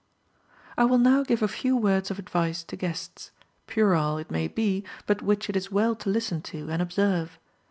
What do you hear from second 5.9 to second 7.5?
to listen to, and observe.